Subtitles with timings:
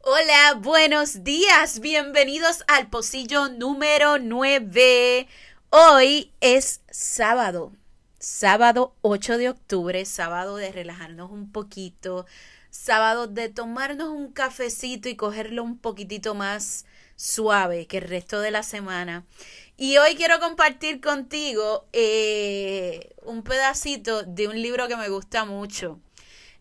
[0.00, 5.28] Hola, buenos días, bienvenidos al pocillo número 9.
[5.70, 7.72] Hoy es sábado,
[8.26, 12.26] sábado 8 de octubre, sábado de relajarnos un poquito,
[12.70, 18.50] sábado de tomarnos un cafecito y cogerlo un poquitito más suave que el resto de
[18.50, 19.24] la semana.
[19.76, 26.00] Y hoy quiero compartir contigo eh, un pedacito de un libro que me gusta mucho.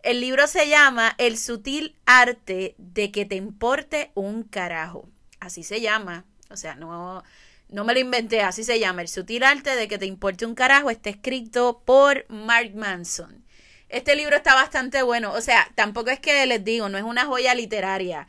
[0.03, 5.09] El libro se llama El sutil arte de que te importe un carajo.
[5.39, 6.25] Así se llama.
[6.51, 7.23] O sea, no,
[7.69, 9.01] no me lo inventé, así se llama.
[9.01, 13.43] El sutil arte de que te importe un carajo está escrito por Mark Manson.
[13.89, 15.33] Este libro está bastante bueno.
[15.33, 18.27] O sea, tampoco es que les digo, no es una joya literaria.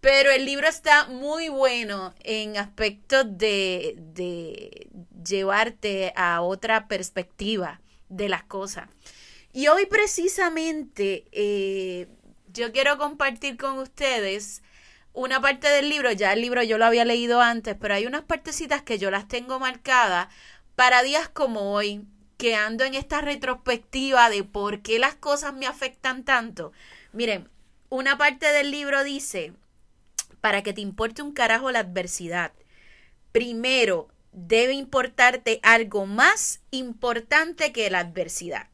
[0.00, 4.88] Pero el libro está muy bueno en aspectos de, de
[5.24, 8.88] llevarte a otra perspectiva de las cosas.
[9.52, 12.08] Y hoy precisamente eh,
[12.52, 14.62] yo quiero compartir con ustedes
[15.16, 18.24] una parte del libro, ya el libro yo lo había leído antes, pero hay unas
[18.24, 20.28] partecitas que yo las tengo marcadas
[20.76, 22.04] para días como hoy,
[22.36, 26.72] que ando en esta retrospectiva de por qué las cosas me afectan tanto.
[27.14, 27.48] Miren,
[27.88, 29.54] una parte del libro dice,
[30.42, 32.52] para que te importe un carajo la adversidad,
[33.32, 38.68] primero debe importarte algo más importante que la adversidad.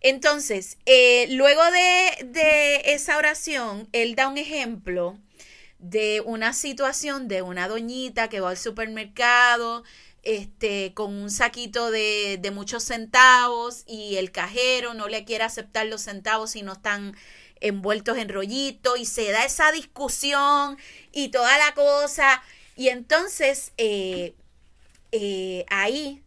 [0.00, 5.16] Entonces, eh, luego de, de esa oración, él da un ejemplo
[5.80, 9.82] de una situación de una doñita que va al supermercado
[10.22, 15.86] este, con un saquito de, de, muchos centavos y el cajero no le quiere aceptar
[15.86, 17.16] los centavos si no están
[17.60, 20.76] envueltos en rollito y se da esa discusión
[21.12, 22.42] y toda la cosa.
[22.76, 24.34] Y entonces eh,
[25.12, 26.22] eh, ahí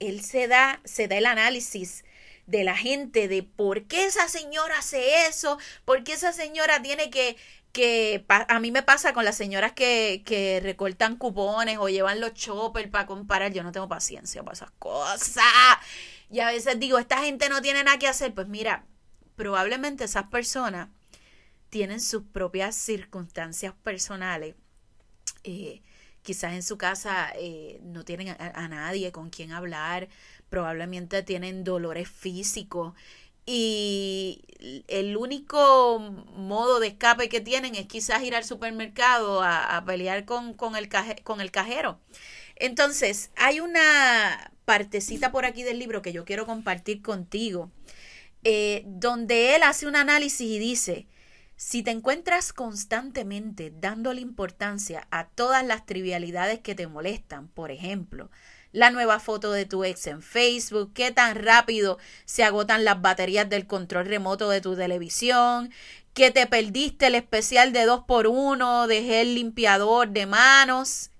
[0.00, 2.04] él se da, se da el análisis
[2.46, 7.08] de la gente de por qué esa señora hace eso, por qué esa señora tiene
[7.10, 7.36] que,
[7.72, 12.34] que a mí me pasa con las señoras que, que recortan cupones o llevan los
[12.34, 15.42] choppers para comparar, yo no tengo paciencia para esas cosas.
[16.30, 18.86] Y a veces digo, esta gente no tiene nada que hacer, pues mira,
[19.36, 20.88] probablemente esas personas
[21.68, 24.54] tienen sus propias circunstancias personales.
[25.44, 25.82] Eh,
[26.22, 30.08] quizás en su casa eh, no tienen a, nadie con quien hablar,
[30.48, 32.94] probablemente tienen dolores físicos
[33.44, 34.42] y
[34.88, 35.98] el único
[36.36, 40.88] modo de escape que tienen es quizás ir al supermercado a, pelear con, con, el
[41.24, 41.98] con el cajero.
[42.56, 47.70] Entonces, hay una partecita por aquí del libro que yo quiero compartir contigo,
[48.44, 51.06] eh, donde él hace un análisis y dice,
[51.56, 58.30] si te encuentras constantemente dándole importancia a todas las trivialidades que te molestan, por ejemplo,
[58.72, 63.48] la nueva foto de tu ex en Facebook, qué tan rápido se agotan las baterías
[63.48, 65.70] del control remoto de tu televisión,
[66.14, 71.10] que te perdiste el especial de 2x1 de gel limpiador de manos.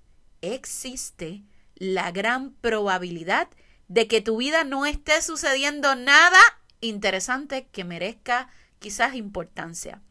[0.41, 1.43] Existe
[1.75, 3.47] la gran probabilidad
[3.87, 6.39] de que tu vida no esté sucediendo nada
[6.81, 10.01] interesante que merezca quizás importancia.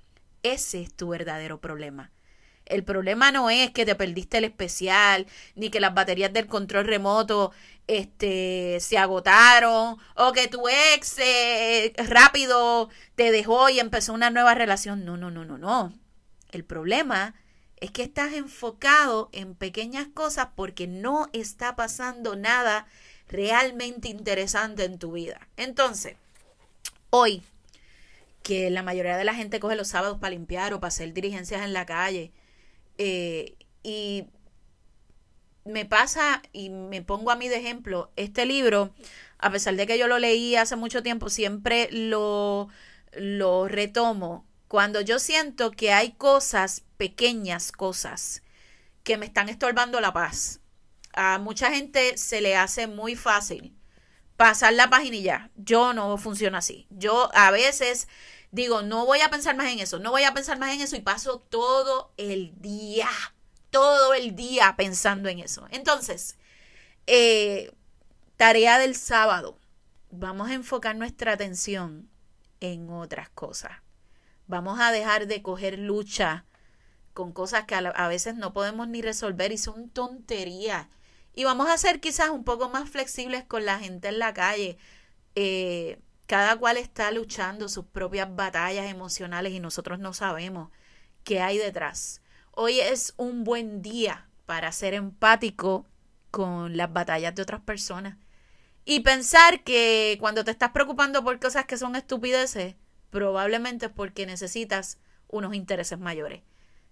[0.42, 2.10] Ese es tu verdadero problema.
[2.64, 5.26] El problema no es que te perdiste el especial,
[5.56, 7.52] ni que las baterías del control remoto
[7.86, 14.54] este, se agotaron, o que tu ex eh, rápido te dejó y empezó una nueva
[14.54, 15.04] relación.
[15.04, 15.92] No, no, no, no, no.
[16.52, 17.34] El problema
[17.80, 22.86] es que estás enfocado en pequeñas cosas porque no está pasando nada
[23.28, 25.48] realmente interesante en tu vida.
[25.56, 26.16] Entonces,
[27.10, 27.42] hoy,
[28.42, 31.62] que la mayoría de la gente coge los sábados para limpiar o para hacer diligencias
[31.62, 32.32] en la calle,
[32.98, 34.26] eh, y
[35.64, 38.94] me pasa y me pongo a mí de ejemplo, este libro,
[39.38, 42.68] a pesar de que yo lo leí hace mucho tiempo, siempre lo,
[43.12, 44.46] lo retomo.
[44.68, 48.42] Cuando yo siento que hay cosas, pequeñas cosas,
[49.04, 50.60] que me están estorbando la paz.
[51.12, 53.74] A mucha gente se le hace muy fácil
[54.36, 55.50] pasar la página y ya.
[55.56, 56.86] Yo no funciona así.
[56.90, 58.08] Yo a veces
[58.52, 60.94] digo, no voy a pensar más en eso, no voy a pensar más en eso
[60.94, 63.08] y paso todo el día,
[63.70, 65.66] todo el día pensando en eso.
[65.70, 66.36] Entonces,
[67.06, 67.72] eh,
[68.36, 69.58] tarea del sábado,
[70.10, 72.08] vamos a enfocar nuestra atención
[72.60, 73.72] en otras cosas.
[74.46, 76.44] Vamos a dejar de coger lucha
[77.14, 80.88] con cosas que a, veces no podemos ni resolver y son tonterías.
[81.34, 84.76] Y vamos a ser quizás un poco más flexibles con la gente en la calle.
[85.34, 90.70] Eh, cada cual está luchando sus propias batallas emocionales y nosotros no sabemos
[91.24, 92.22] qué hay detrás.
[92.52, 95.86] Hoy es un buen día para ser empático
[96.30, 98.16] con las batallas de otras personas.
[98.84, 102.74] Y pensar que cuando te estás preocupando por cosas que son estupideces,
[103.10, 104.98] probablemente es porque necesitas
[105.28, 106.42] unos intereses mayores.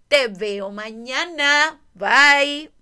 [0.08, 1.80] Te veo mañana.
[1.94, 2.79] Bye.